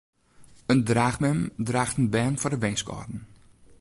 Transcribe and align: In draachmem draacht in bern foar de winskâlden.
In 0.71 0.81
draachmem 0.89 1.39
draacht 1.69 1.97
in 2.01 2.09
bern 2.13 2.39
foar 2.39 2.53
de 2.53 2.61
winskâlden. 2.63 3.19